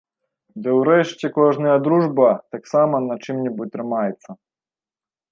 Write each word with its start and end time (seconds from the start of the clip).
Ды 0.61 0.69
ўрэшце 0.77 1.27
кожная 1.35 1.75
дружба 1.87 2.29
таксама 2.55 2.95
на 3.11 3.15
чым-небудзь 3.27 3.73
трымаецца. 3.75 4.29